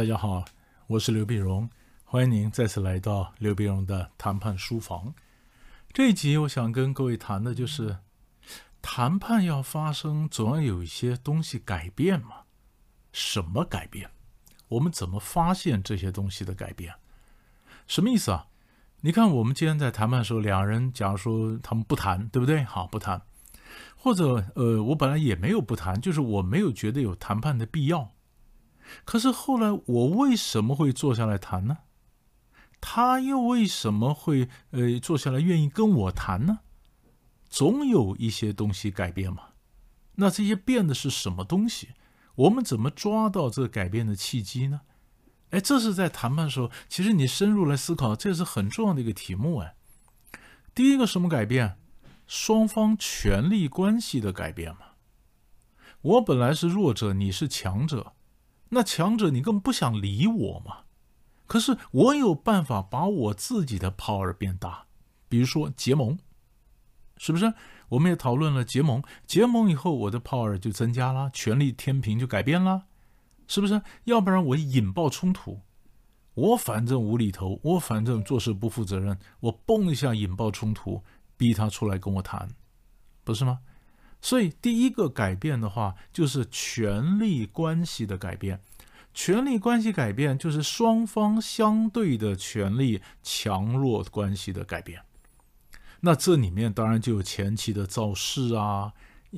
[0.00, 0.42] 大家好，
[0.86, 1.68] 我是刘碧荣，
[2.06, 5.12] 欢迎您再次来到刘碧荣的谈判书房。
[5.92, 7.98] 这一集我想跟各位谈的就是
[8.80, 12.44] 谈判要发生，总要有一些东西改变嘛。
[13.12, 14.10] 什么改变？
[14.68, 16.94] 我们怎么发现这些东西的改变？
[17.86, 18.46] 什么意思啊？
[19.02, 22.64] 你看，我们今天在谈判的时候，两人假如说他们不谈，对不对？
[22.64, 23.20] 好，不谈，
[23.96, 28.14] 或者呃，我本来也没有不谈，就是我没有觉得有谈判的必要。
[29.04, 31.78] 可是后来我为什么会坐下来谈呢？
[32.80, 36.60] 他又为什么会呃坐下来愿意跟我谈呢？
[37.48, 39.50] 总有一些东西改变嘛。
[40.14, 41.90] 那这些变的是什么东西？
[42.36, 44.82] 我们怎么抓到这改变的契机呢？
[45.50, 49.74] 哎，这是在谈判的时候，其实你深入来思考，这是很重要的一个题目哎。
[50.74, 51.76] 第一个什么改变？
[52.26, 54.92] 双方权力关系的改变嘛。
[56.02, 58.12] 我本来是弱者，你是强者。
[58.70, 60.78] 那强者，你根本不想理我嘛？
[61.46, 64.86] 可是我有办法把我自己的 power 变大，
[65.28, 66.18] 比如说结盟，
[67.16, 67.52] 是不是？
[67.88, 72.84] 我们也讨论了结盟，结盟以后我的 power 就增加了，权力天平就改变了，
[73.48, 73.82] 是不是？
[74.04, 75.60] 要不然我引爆冲突，
[76.34, 81.02] 我反正无厘头，我反正做事不负责任，我蹦一下引爆冲突，
[81.36, 82.48] 逼他出来跟我谈，
[83.24, 83.58] 不是吗？
[84.22, 88.60] 所以，第一个改变的话，就是权力关系的改变。
[89.12, 95.02] 权力关系改变，就是双方相对的权力强弱关系的改变。
[96.00, 98.92] 那这里面当然就有前期的造势啊，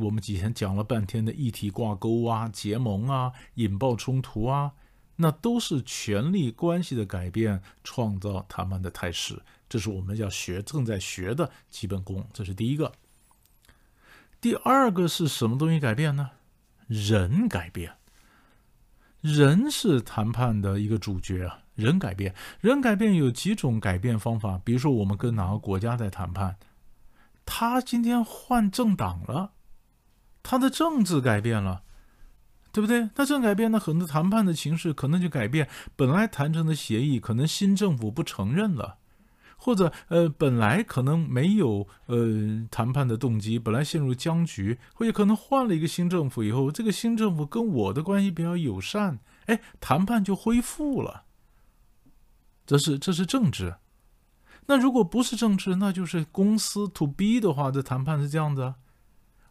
[0.00, 4.72] 我们以前讲了半天的议题挂钩啊、结盟啊、引爆冲突啊，
[5.16, 9.42] 那都是权力关系的改变创造他们的态势。
[9.68, 12.24] 这是我们要学、正在学的基本功。
[12.32, 12.92] 这是第一个。
[14.40, 16.30] 第二个是什么东西改变呢？
[16.86, 17.94] 人改变，
[19.20, 21.60] 人是谈判的一个主角啊。
[21.74, 24.58] 人改变，人改变有几种改变方法。
[24.64, 26.56] 比如说，我们跟哪个国家在谈判，
[27.44, 29.52] 他今天换政党了，
[30.42, 31.82] 他的政治改变了，
[32.72, 33.10] 对不对？
[33.16, 35.68] 那政改变，那很多谈判的形式可能就改变。
[35.96, 38.96] 本来谈成的协议，可能新政府不承认了。
[39.56, 51.24] 或者呃，本来可能没有呃谈判的动机，本来陷入僵局，或者可能换了一个新政府以后，这个新政府跟我的关系比较友善，哎，谈判就恢复了。
[52.66, 53.76] 这是这是政治。
[54.66, 58.74] 那如果不是政治，那就是公司 to B 的话，这谈判是这样的：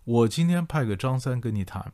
[0.03, 1.93] 我今天派个张三跟你谈，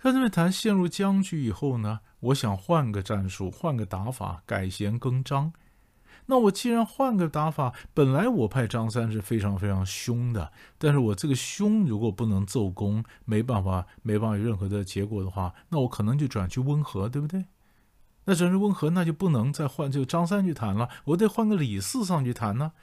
[0.00, 5.52] 跟他们谈陷入僵局以后呢，我想换个战术，换个打法，改弦更张。
[6.30, 17.46] 那我既然换个打法，本来我派张三是非常非常凶的，但是我这个凶如果不能奏功，没办法，没办法有任何的结果的话，那我可能就转去温和，对不对？
[18.26, 22.74] 那转去温和，那就不能再换就张三去谈了，我得换个李四上去谈呢，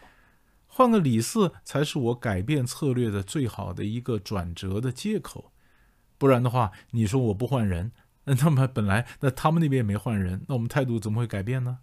[0.68, 5.53] 换个李四才是我改变策略的最好的一个转折的借口，
[6.18, 7.94] 不然的话，你说我不换人，
[8.25, 11.78] 那么本来那他们那边也没换人，那我们态度怎么会改变呢？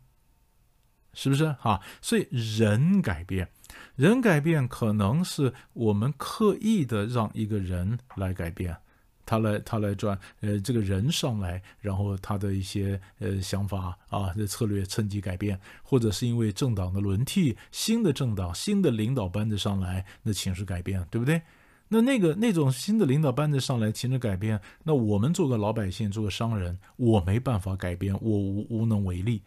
[1.15, 1.81] 是不是哈？
[2.03, 3.49] 所以人改变，
[3.97, 8.77] 人改变可能是我们刻意的让一个人来改变，
[9.25, 21.41] 他来他来转，呃，这个人上来，然后他的一些呃想法啊，这策略趁机改变，或者是因为政党的轮替，新的政党、新的领导班子上来，那情势改变，对不对？
[21.89, 29.43] 那那个那种新的领导班子上来，情势改变，那我们做个老百姓，做个商人，我没办法改变，我无无能为力。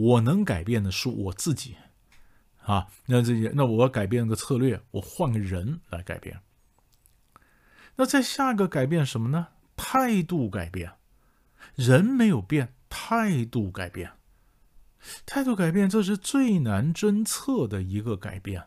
[0.00, 1.76] 我能改变的是我自己，
[2.62, 6.40] 啊，那这些，那我改变个策略，我换个人来改变。
[7.96, 9.48] 那再下一个改变什么呢？
[9.76, 10.92] 态度改变，
[11.74, 14.12] 人没有变，态度改变，
[15.26, 18.64] 态度改变，这是最难侦测的一个改变，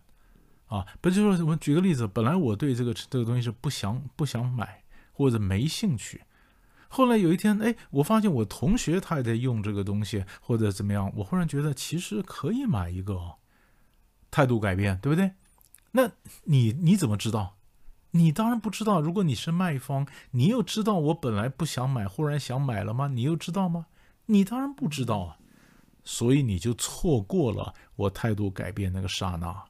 [0.68, 6.22] 啊，不就是我举个例子，本来我对这个这个东西是不想不想买或者没兴趣。
[6.94, 13.38] 后来有一天，哎，我发现我同学他也在用这个东西，或者怎么样，我忽然觉得其实可以买一个，哦
[14.30, 15.32] 态度改变，对不对？
[15.92, 16.12] 那
[16.44, 17.58] 你你怎么知道？
[18.12, 19.02] 你当然不知道。
[19.02, 23.08] 如果你是卖方，你又知道我本来不想买，忽然想买了吗？
[23.08, 23.88] 你又知道吗？
[24.28, 25.38] 你当然不知道啊。
[26.04, 29.66] 所以你就错过了我态度改变那个刹那。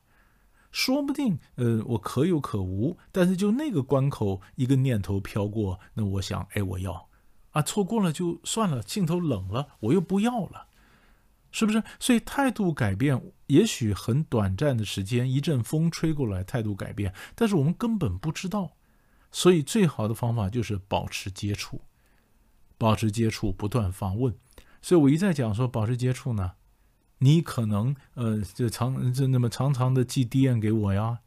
[0.72, 7.08] 说不定，呃，我可有可无，但是就那个关口，一个念头飘过，那我想，哎，我要。
[7.54, 10.68] 啊，错过了就算了，镜头冷了，我又不要了，
[11.52, 11.82] 是不是？
[12.00, 18.74] 所以态度改变，也许很短暂的时间，一阵风吹过来，态度改变，但是我们根本不知道。
[19.32, 21.82] 所以最好的方法就是保持接触，
[22.78, 24.36] 保持接触，不断发问，
[24.80, 26.52] 所以我一再讲说保持接触呢，
[27.18, 31.20] 你可能呃这长这那么长长的寄 DM 给我呀，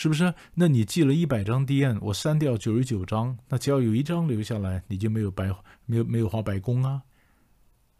[0.00, 0.32] 是不是？
[0.54, 5.54] 那你寄了一百张 D N，我删掉九十九张，那只要有一张留下来，你就没有白
[5.84, 7.02] 没有没有花白工啊，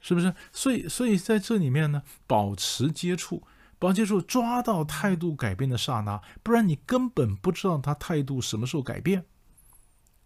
[0.01, 0.33] 是不是？
[0.51, 3.43] 所以所以在这里面呢，保持接触。
[3.79, 9.27] 保持接触，抓到态度改变的刹那，不然你根本不知道他态度什么时候改变，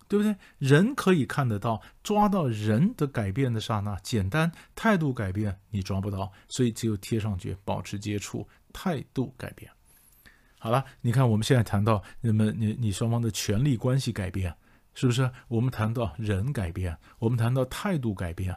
[0.06, 0.37] 对不对？
[0.59, 9.69] 人可以看得到，抓到人的改变的刹那，简单；态度改变你抓不到，所以只有贴上去，保持接触，态度改变。
[10.64, 14.56] 好了，你看我们现在谈到，那么你你双方的权力关系改变，
[14.94, 15.31] 是不是？
[15.49, 18.56] 我们谈到人改变，我们谈到态度改变，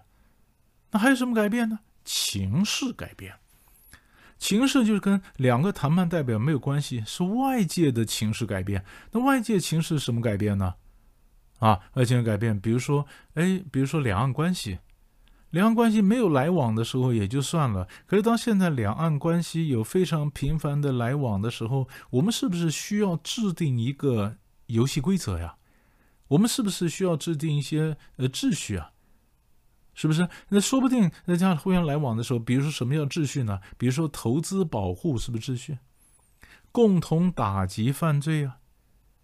[0.92, 1.80] 那还有什么改变呢？
[2.06, 3.34] 情势改变。
[4.38, 8.86] 情势就是跟两个谈判代表没有关系，是外界的情势改变。
[9.12, 10.76] 那外界情势什么改变呢？
[11.60, 14.80] 啊，外界改变，比如说，哎，比如说两岸关系，
[15.52, 24.36] 两岸关系没有来往的时候也就算了，可是当现在两岸关系有非常频繁的来往的时候，我们是不是需要制定一个
[24.66, 25.56] 游戏规则呀？
[26.28, 28.92] 我们是不是需要制定一些呃秩序啊？
[29.94, 30.28] 是不是？
[30.50, 33.62] 那说不定那这样互相来往的时候，比如说什么叫秩序呢？
[33.78, 35.78] 比如说投资保护是不是秩序？
[36.72, 38.58] 共同打击犯罪啊！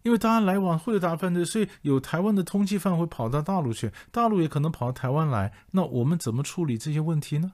[0.03, 5.51] 因为大家来往会打犯罪，所以有台湾的通缉犯会跑到大陆去，大陆也可能跑到台湾来。
[5.71, 7.53] 那我们怎么处理这些问题呢？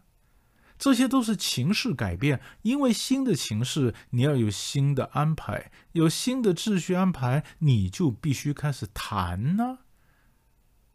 [0.77, 9.79] 这些都是情势改变，因为新的情势，你要有新的安排，有新的秩序安排，你就必须开始谈呢。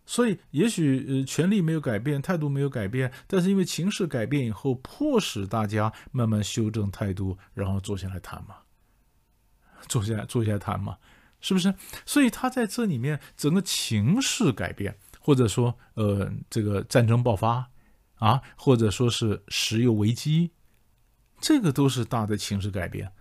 [0.06, 8.56] 所以，也许呃，权力没有改变，态度没有改变，但是因为情势改变以后，迫使大家慢慢修正态度，然后坐下来谈嘛，
[9.86, 10.96] 坐下来坐下来谈嘛，
[11.44, 11.74] 是不是？
[12.06, 17.68] 所以他在这里面整个情势改变，或者说呃，这个战争爆发
[18.14, 20.52] 啊，或者说是石油危机，
[21.38, 23.12] 这个都是大的情势改变，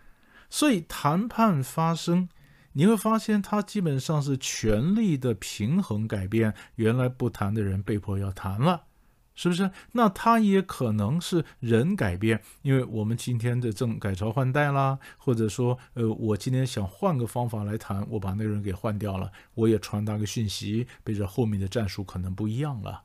[0.49, 2.29] 所以谈判发生。
[2.75, 8.85] 你会发现，他基本上是权力的平衡改变，原来不谈的人被迫要谈了，
[9.35, 9.71] 是不是？
[9.93, 23.03] 那他也可能是人改变，因为我们今天的正改朝换代啦，或者说，呃，我今天想换个方法来谈，我把那个人给换掉了，我也传达个讯息，被这后面的战术可能不一样了。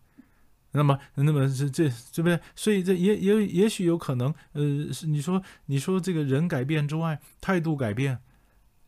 [0.73, 2.39] 那么，那么这这对不对？
[2.55, 8.21] 所以这也也也许有可能，呃，是你说你说这个人改变之外，态度改变。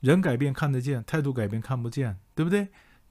[0.00, 2.68] 人改变看得见，态度改变看不见，对不对？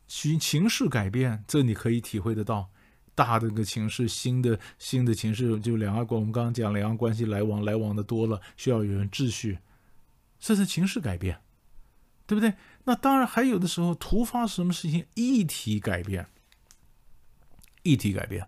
[0.07, 2.71] 情情势改变，这你可以体会得到。
[3.19, 9.59] 大的个情势，新的新的情势，就两岸关，我们刚刚讲两岸关系来往来往的多了，需要有人秩序，
[10.39, 11.41] 这是情势改变，
[12.25, 12.53] 对不对？
[12.85, 16.27] 那当然还有的时候突发什么事情，议题改变，
[17.83, 18.47] 议题改变。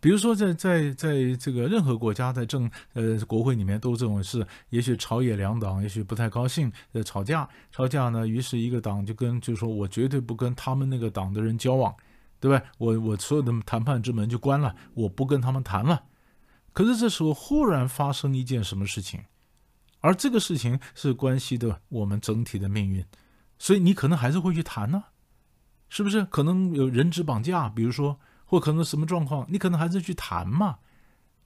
[0.00, 11.94] 比如说，在在在这个任何国家，在政呃国会里面都这种事，也许朝野两党也许不太高兴，呃吵架吵架呢，于是一个党就跟就说，我绝对不跟他们那个党的人交往，
[12.40, 12.66] 对吧？
[12.78, 16.04] 我我所有的谈判之门就关了，我不跟他们谈了。
[16.72, 19.22] 可是这时候忽然发生一件什么事情，
[20.00, 23.04] 而这个事情是关系的我们整体的命运，
[23.58, 25.04] 所以你可能还是会去谈呢，
[25.88, 26.24] 是不是？
[26.24, 28.18] 可能有人质绑架，比如说。
[28.50, 30.78] 或可能什么状况，你可能还是去谈嘛，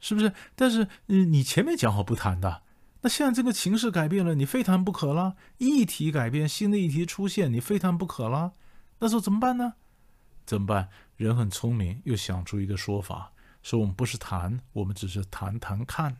[0.01, 0.33] 是不是？
[0.55, 2.63] 但是，嗯，你前面讲好不谈的，
[3.03, 5.37] 那现在这个情势改变了，你非谈不可了。
[5.59, 8.55] 议题改变，新的议题出现，你非谈不可了。
[9.01, 9.75] 那时候怎么办呢？
[10.45, 10.89] 怎么办？
[11.17, 13.33] 人很聪明，又想出一个说法，
[13.63, 16.17] 说我们不是谈，我们只是谈谈看，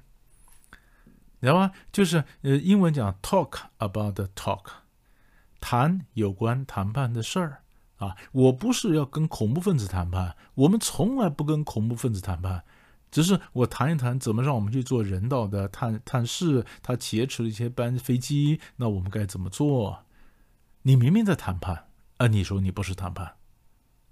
[1.41, 1.73] 你知道吗？
[1.93, 4.65] 就是呃，英文讲 talk about the talk，
[5.61, 7.61] 谈有关谈判的事儿。
[7.99, 12.65] 啊，我不是要跟恐怖分子谈判，我们从来不跟恐怖分子谈判，
[13.09, 20.05] 只是我谈一谈怎么让我们去做人道的探探视，他劫持了一些班飞机，那我们该怎么做？
[20.83, 23.37] 你明明在谈判，啊，你说你不是谈判，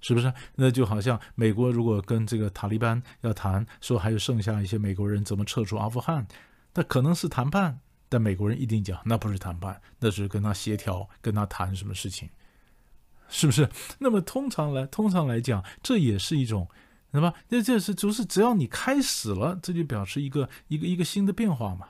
[0.03, 0.31] 是不是？
[0.57, 6.27] 那就好像美国如果跟这个塔利班要谈，说还有剩下一些美国人怎么撤出阿富汗，
[6.75, 7.81] 那可能是谈判，
[8.11, 12.29] 但美国人一定讲那不是谈判，那是跟他协调，跟他谈什么事情。
[13.29, 13.67] 是不是？
[13.99, 16.69] 那么通常来，通常来讲，这也是一种，
[17.13, 21.89] 那么那这是就是只要你开始了，这就表示一个一个一个新的变化嘛，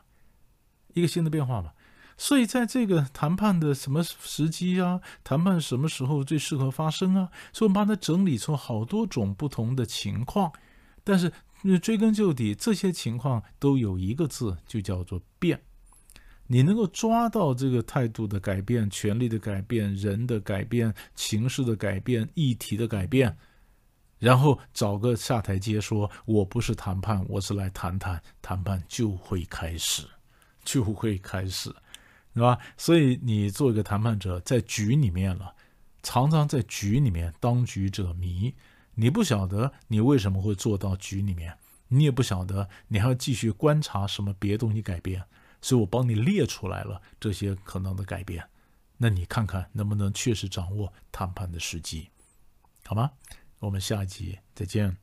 [0.93, 1.73] 一个新的变化嘛。
[2.23, 10.53] 所以在这个谈判的什么时机啊，谈判什么时候最适合发生啊，所以我们把它整理出好多种不同的情况，
[11.03, 11.33] 但是
[11.81, 15.61] 追根究底，这些情况都有一个字，就叫做变。
[16.47, 23.37] 你能够抓到这个态度的改变、权力的改变、人的改变、情势的改变、议题的改变，
[24.21, 30.05] 然后找个下台阶，说我不是谈判，我是来谈谈，谈判就会开始，
[30.65, 31.75] 就会开始，
[32.35, 32.59] 是吧？
[32.77, 35.55] 所以你做一个谈判者，在局里面了，
[36.03, 38.55] 常常在局里面当局者迷，
[38.95, 41.57] 你不晓得你为什么会做到局里面，
[41.89, 45.23] 你也不晓得你还要继续观察什么别东西改变，
[45.61, 48.43] 所以我帮你列出来了这些可能的改变，
[48.97, 52.09] 那你看看能不能确实掌握谈判的时机，
[52.85, 53.11] 好吗？
[53.59, 54.97] 我们下一集再见。